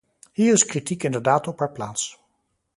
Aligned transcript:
Hier 0.31 0.53
is 0.53 0.65
kritiek 0.65 1.03
inderdaad 1.03 1.47
op 1.47 1.59
haar 1.59 1.71
plaats. 1.71 2.19